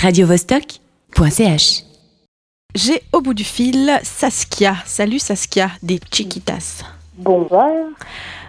radiovostok.ch. 0.00 1.84
J'ai 2.74 3.02
au 3.12 3.20
bout 3.20 3.34
du 3.34 3.44
fil 3.44 4.00
Saskia. 4.02 4.76
Salut 4.86 5.18
Saskia 5.18 5.70
des 5.82 6.00
Chiquitas. 6.10 6.84
Bonjour. 7.18 7.90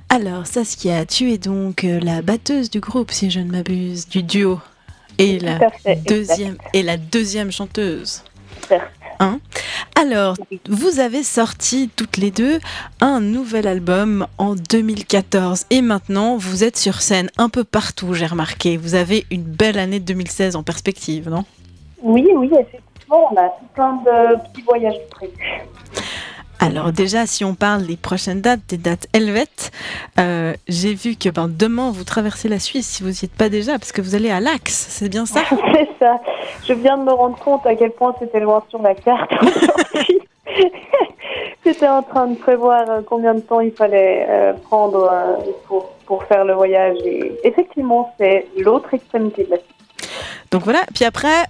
Alors 0.07 0.47
Saskia, 0.47 1.05
tu 1.05 1.31
es 1.33 1.37
donc 1.37 1.83
euh, 1.83 1.99
la 1.99 2.21
batteuse 2.21 2.69
du 2.69 2.79
groupe, 2.79 3.11
si 3.11 3.29
je 3.29 3.41
ne 3.41 3.51
m'abuse, 3.51 4.07
du 4.07 4.23
duo 4.23 4.59
et 5.17 5.39
la, 5.39 5.59
deuxième, 6.07 6.55
et 6.73 6.83
la 6.83 6.95
deuxième 6.95 7.51
chanteuse. 7.51 8.23
Perfect. 8.69 9.00
Alors, 9.99 10.35
vous 10.67 10.99
avez 10.99 11.23
sorti 11.23 11.89
toutes 11.95 12.17
les 12.17 12.31
deux 12.31 12.59
un 13.01 13.19
nouvel 13.19 13.67
album 13.67 14.25
en 14.37 14.55
2014 14.55 15.65
et 15.69 15.81
maintenant 15.81 16.37
vous 16.37 16.63
êtes 16.63 16.77
sur 16.77 17.01
scène 17.01 17.29
un 17.37 17.49
peu 17.49 17.63
partout, 17.63 18.13
j'ai 18.13 18.25
remarqué. 18.25 18.77
Vous 18.77 18.95
avez 18.95 19.25
une 19.29 19.43
belle 19.43 19.77
année 19.77 19.99
2016 19.99 20.55
en 20.55 20.63
perspective, 20.63 21.29
non? 21.29 21.45
Oui, 22.01 22.27
oui, 22.35 22.49
effectivement, 22.51 23.31
on 23.31 23.37
a 23.37 23.49
tout 23.49 23.65
plein 23.75 23.95
de 23.97 24.35
petits 24.47 24.63
voyages 24.63 24.99
prévus. 25.11 25.61
Alors 26.63 26.91
déjà, 26.91 27.25
si 27.25 27.43
on 27.43 27.55
parle 27.55 27.87
des 27.87 27.97
prochaines 27.97 28.39
dates, 28.39 28.59
des 28.69 28.77
dates 28.77 29.07
helvètes, 29.13 29.71
euh, 30.19 30.53
j'ai 30.67 30.93
vu 30.93 31.15
que 31.15 31.29
ben, 31.29 31.47
demain 31.49 31.89
vous 31.91 32.03
traversez 32.03 32.49
la 32.49 32.59
Suisse 32.59 32.87
si 32.87 33.01
vous 33.01 33.09
n'y 33.09 33.19
êtes 33.23 33.35
pas 33.35 33.49
déjà, 33.49 33.79
parce 33.79 33.91
que 33.91 33.99
vous 33.99 34.13
allez 34.13 34.29
à 34.29 34.39
l'Axe, 34.39 34.85
c'est 34.89 35.09
bien 35.09 35.25
ça? 35.25 35.41
C'est 35.49 35.89
ça. 35.97 36.21
Je 36.67 36.73
viens 36.73 36.99
de 36.99 37.03
me 37.03 37.11
rendre 37.11 37.37
compte 37.39 37.65
à 37.65 37.75
quel 37.75 37.89
point 37.89 38.13
c'était 38.19 38.39
loin 38.39 38.63
sur 38.69 38.79
la 38.83 38.93
carte 38.93 39.31
aujourd'hui. 39.41 40.19
J'étais 41.65 41.87
en 41.87 42.03
train 42.03 42.27
de 42.27 42.35
prévoir 42.35 42.87
euh, 42.89 43.01
combien 43.03 43.33
de 43.33 43.39
temps 43.39 43.59
il 43.59 43.71
fallait 43.71 44.27
euh, 44.29 44.53
prendre 44.53 45.11
pour, 45.67 45.89
pour 46.05 46.23
faire 46.25 46.45
le 46.45 46.53
voyage. 46.53 46.97
Et 47.05 47.39
effectivement, 47.43 48.13
c'est 48.19 48.47
l'autre 48.59 48.93
extrémité 48.93 49.45
de 49.45 49.51
la 49.51 49.57
Suisse. 49.57 50.09
Donc 50.51 50.61
voilà, 50.63 50.81
puis 50.93 51.05
après, 51.05 51.45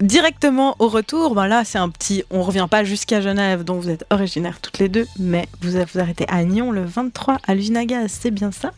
directement 0.00 0.76
au 0.78 0.88
retour, 0.88 1.34
ben 1.34 1.46
là 1.46 1.64
c'est 1.64 1.78
un 1.78 1.88
petit, 1.88 2.24
on 2.30 2.42
revient 2.42 2.66
pas 2.70 2.84
jusqu'à 2.84 3.20
Genève, 3.20 3.64
dont 3.64 3.74
vous 3.74 3.90
êtes 3.90 4.04
originaires 4.10 4.60
toutes 4.60 4.78
les 4.78 4.88
deux, 4.88 5.06
mais 5.18 5.46
vous 5.60 5.72
vous 5.72 5.98
arrêtez 5.98 6.26
à 6.28 6.44
Nyon 6.44 6.70
le 6.70 6.84
23 6.84 7.38
à 7.46 7.84
gaz, 7.84 8.18
c'est 8.20 8.30
bien 8.30 8.52
ça? 8.52 8.72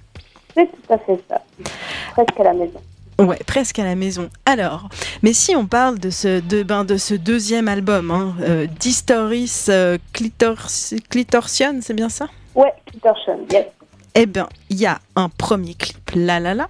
C'est 0.55 0.67
tout 0.67 0.93
à 0.93 0.99
fait 0.99 1.23
ça. 1.29 1.43
Presque 2.13 2.41
à 2.41 2.45
la 2.45 2.55
maison. 2.55 2.81
Ouais, 3.19 3.39
presque 3.47 3.79
à 3.79 3.85
la 3.85 3.95
maison. 3.95 4.29
Alors, 4.45 4.89
mais 5.23 5.33
si 5.33 5.57
on 5.57 5.67
parle 5.67 5.99
de 5.99 6.11
ce, 6.11 6.41
de, 6.41 6.63
ben, 6.63 6.85
de 6.85 6.99
ce 6.99 7.15
deuxième 7.15 7.67
album, 7.67 8.11
hein, 8.11 8.35
euh, 8.43 8.67
Distoris 8.79 9.67
euh, 9.69 9.97
Clitors, 10.13 10.69
Clitorsion, 11.09 11.79
c'est 11.81 11.95
bien 11.95 12.11
ça? 12.11 12.27
Ouais, 12.55 12.73
Peterson, 12.85 13.39
yes. 13.51 13.67
Eh 14.15 14.27
bien, 14.27 14.49
il 14.71 14.79
y 14.79 14.87
a 14.87 14.99
un 15.15 15.29
premier 15.29 15.75
clip, 15.75 16.11
La 16.15 16.41
La 16.41 16.55
La, 16.55 16.69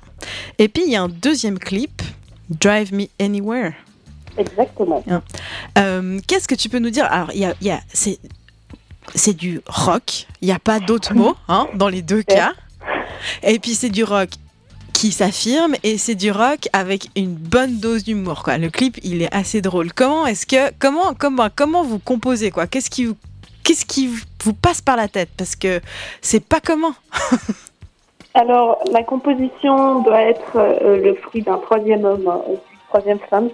et 0.59 0.69
puis 0.69 0.85
il 0.87 0.93
y 0.93 0.97
a 0.97 1.03
un 1.03 1.09
deuxième 1.09 1.59
clip, 1.59 2.03
Drive 2.49 2.93
Me 2.93 3.07
Anywhere. 3.21 3.73
Exactement. 4.39 5.03
Euh, 5.79 6.19
Qu'est-ce 6.27 6.49
que 6.49 6.55
tu 6.55 6.69
peux 6.69 6.79
nous 6.79 6.91
dire? 6.91 7.07
Alors, 7.11 7.31
il 7.33 7.41
y 7.41 7.45
a, 7.45 7.55
y 7.61 7.71
a- 7.71 7.81
c'est, 7.93 8.19
du 9.35 9.61
rock, 9.67 10.27
il 10.41 10.47
n'y 10.49 10.53
a 10.55 10.59
pas 10.59 10.81
d'autres 10.81 11.15
mots 11.15 11.37
hein, 11.49 11.69
dans 11.75 11.89
les 11.89 12.03
deux 12.03 12.23
cas. 12.23 12.53
Et 13.43 13.59
puis 13.59 13.75
c'est 13.75 13.89
du 13.91 14.05
rock 14.05 14.31
qui 14.93 15.13
s'affirme 15.13 15.75
et 15.83 15.99
c'est 15.99 16.15
du 16.15 16.31
rock 16.31 16.69
avec 16.73 17.09
une 17.17 17.35
bonne 17.35 17.79
dose 17.79 18.05
d'humour. 18.05 18.43
Quoi. 18.43 18.59
Le 18.59 18.71
clip, 18.71 18.99
il 19.03 19.23
est 19.23 19.35
assez 19.35 19.61
drôle. 19.61 19.93
Comment 19.93 20.27
est-ce 20.27 20.47
que 20.47 20.73
comment 20.79 21.15
comment 21.15 21.49
comment 21.55 21.83
vous 21.83 21.99
composez 21.99 22.51
quoi? 22.51 22.67
Qu'est-ce 22.67 22.91
qui 22.91 23.05
vous 23.05 23.17
qu'est-ce 23.63 23.85
qui 23.85 24.09
vous 24.43 24.53
passe 24.55 24.81
par 24.81 24.97
la 24.97 25.09
tête? 25.09 25.31
Parce 25.37 25.55
que 25.57 25.81
c'est 26.21 26.45
pas 26.45 26.61
comment. 26.61 26.95
Alors, 28.35 28.79
la 28.93 29.03
composition 29.03 30.03
doit 30.03 30.21
être 30.21 30.57
euh, 30.57 31.03
le 31.03 31.15
fruit 31.15 31.41
d'un 31.43 31.57
troisième 31.59 32.05
homme, 32.05 32.29
hein, 32.29 32.41
une 32.51 32.59
troisième 32.89 33.19
femme. 33.31 33.49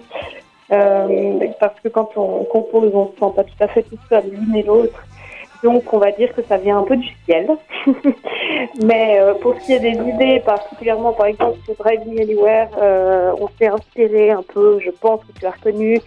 Euh, 0.73 1.47
parce 1.59 1.79
que 1.81 1.89
quand 1.89 2.09
on 2.15 2.43
compose, 2.45 2.91
on 2.93 3.05
ne 3.05 3.11
se 3.11 3.19
sent 3.19 3.33
pas 3.35 3.43
tout 3.43 3.63
à 3.63 3.67
fait 3.67 3.83
tout 3.83 3.97
seul, 4.09 4.23
l'une 4.29 4.55
et 4.55 4.63
l'autre. 4.63 5.03
Donc, 5.63 5.93
on 5.93 5.97
va 5.97 6.11
dire 6.11 6.33
que 6.33 6.41
ça 6.43 6.57
vient 6.57 6.79
un 6.79 6.83
peu 6.83 6.97
du 6.97 7.07
ciel. 7.25 7.47
Mais 8.83 9.19
euh, 9.19 9.33
pour 9.35 9.55
ce 9.55 9.65
qui 9.65 9.73
est 9.73 9.79
des 9.79 9.97
idées, 10.09 10.41
particulièrement 10.45 11.13
par 11.13 11.27
exemple 11.27 11.57
sur 11.63 11.75
Drive 11.75 12.01
Me 12.07 12.21
Anywhere, 12.21 12.67
euh, 12.81 13.31
on 13.39 13.47
s'est 13.57 13.67
inspiré 13.67 14.31
un 14.31 14.43
peu, 14.43 14.79
je 14.79 14.89
pense 14.89 15.21
que 15.21 15.39
tu 15.39 15.45
as 15.45 15.51
reconnu, 15.51 16.01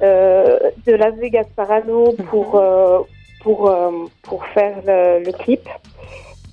de 0.00 0.94
Las 0.96 1.14
Vegas 1.14 1.46
Parano 1.54 2.12
pour, 2.28 2.56
euh, 2.56 3.00
pour, 3.42 3.72
pour 4.22 4.44
faire 4.46 4.76
le, 4.84 5.24
le 5.24 5.32
clip. 5.32 5.68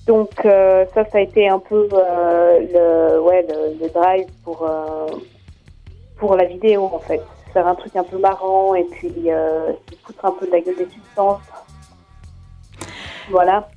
Donc 0.10 0.44
euh, 0.44 0.86
ça, 0.96 1.06
ça 1.06 1.20
a 1.20 1.22
été 1.22 1.48
un 1.48 1.60
peu 1.60 1.88
euh, 1.94 2.60
le, 2.74 3.22
ouais, 3.22 3.46
le, 3.48 3.80
le 3.80 3.90
drive 3.90 4.26
pour, 4.44 4.68
euh, 4.68 5.06
pour 6.18 6.36
la 6.36 6.46
vidéo 6.46 6.90
en 6.92 6.98
fait. 6.98 7.22
Faire 7.54 7.68
un 7.68 7.76
truc 7.76 7.96
un 7.96 8.04
peu 8.04 8.18
marrant 8.20 8.76
et 8.76 8.84
puis 8.84 9.32
euh, 9.32 9.72
se 9.92 9.96
foutre 10.06 10.26
un 10.26 10.32
peu 10.32 10.46
de 10.46 10.52
la 10.52 10.62
gueule 10.62 10.78
des 10.78 10.90
substances. 10.90 11.42
Voilà. 13.30 13.68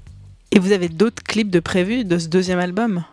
Et 0.50 0.58
vous 0.58 0.72
avez 0.72 0.88
d'autres 0.88 1.22
clips 1.22 1.50
de 1.50 1.60
prévus 1.60 2.04
de 2.04 2.18
ce 2.18 2.28
deuxième 2.28 2.58
album? 2.58 3.04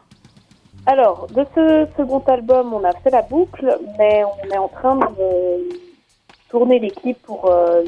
Alors, 0.85 1.27
de 1.27 1.45
ce 1.55 1.87
second 1.97 2.23
album, 2.27 2.73
on 2.73 2.83
a 2.83 2.91
fait 2.93 3.11
la 3.11 3.21
boucle, 3.21 3.77
mais 3.97 4.23
on 4.23 4.49
est 4.49 4.57
en 4.57 4.67
train 4.67 4.95
de 4.95 5.69
tourner 6.49 6.79
les 6.79 6.89
clips 6.89 7.21
pour 7.21 7.45
euh, 7.45 7.83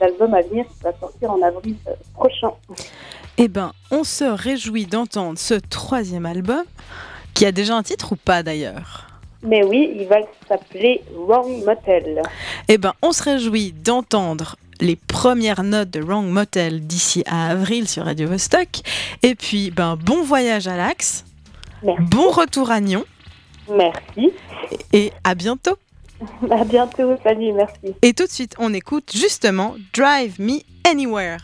l'album 0.00 0.34
à 0.34 0.42
venir 0.42 0.64
qui 0.66 0.82
va 0.84 0.92
sortir 0.98 1.32
en 1.32 1.42
avril 1.42 1.76
prochain. 2.14 2.52
Eh 3.38 3.48
ben, 3.48 3.72
on 3.90 4.04
se 4.04 4.24
réjouit 4.24 4.86
d'entendre 4.86 5.38
ce 5.38 5.54
troisième 5.54 6.26
album 6.26 6.64
qui 7.34 7.44
a 7.44 7.52
déjà 7.52 7.76
un 7.76 7.82
titre 7.82 8.12
ou 8.12 8.16
pas 8.16 8.42
d'ailleurs? 8.42 9.08
Mais 9.46 9.62
oui, 9.64 9.92
il 9.96 10.06
va 10.06 10.16
s'appeler 10.48 11.02
Wrong 11.14 11.64
Motel. 11.64 12.22
Eh 12.68 12.78
ben, 12.78 12.92
on 13.02 13.12
se 13.12 13.22
réjouit 13.22 13.72
d'entendre 13.72 14.56
les 14.80 14.96
premières 14.96 15.62
notes 15.62 15.90
de 15.90 16.00
Wrong 16.00 16.26
Motel 16.26 16.86
d'ici 16.86 17.22
à 17.26 17.48
avril 17.50 17.88
sur 17.88 18.04
Radio 18.04 18.28
Vostok. 18.28 18.68
Et 19.22 19.34
puis, 19.34 19.70
ben, 19.70 19.96
bon 19.96 20.22
voyage 20.22 20.66
à 20.68 20.76
l'Axe, 20.76 21.24
Merci. 21.82 22.02
bon 22.10 22.30
retour 22.30 22.70
à 22.70 22.80
Nyon 22.80 23.04
Merci. 23.70 24.32
et 24.92 25.12
à 25.24 25.34
bientôt. 25.34 25.76
À 26.50 26.64
bientôt. 26.64 27.14
Salut, 27.22 27.52
merci. 27.52 27.94
Et 28.00 28.14
tout 28.14 28.24
de 28.24 28.30
suite, 28.30 28.54
on 28.58 28.72
écoute 28.72 29.12
justement 29.14 29.74
Drive 29.92 30.40
Me 30.40 30.60
Anywhere. 30.90 31.40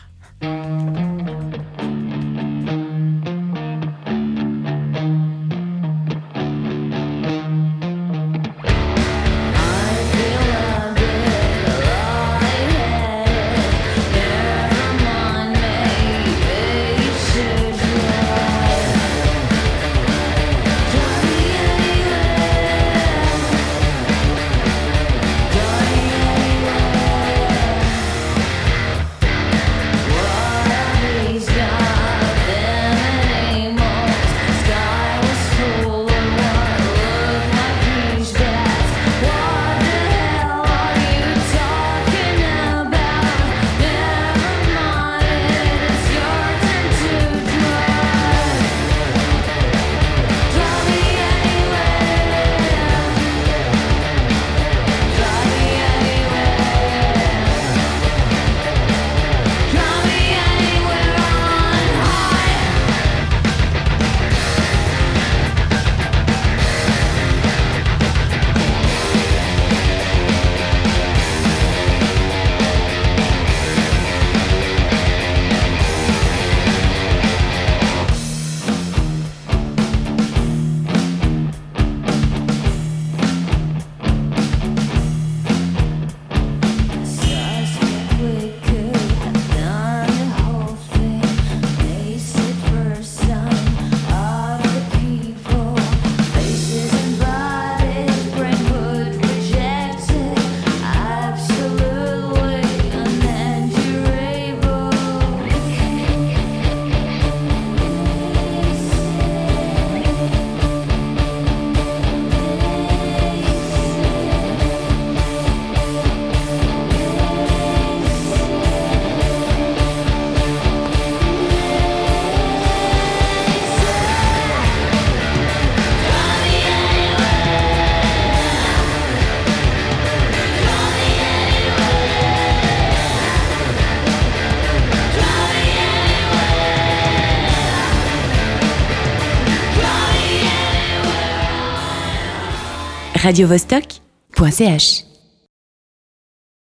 radiovostok.ch 143.23 145.12